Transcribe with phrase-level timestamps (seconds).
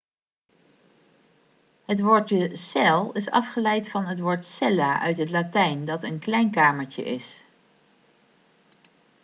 [1.89, 6.51] het woordje cel' is afgeleid van het woordje cella' uit het latijn dat een klein
[6.51, 7.35] kamertje is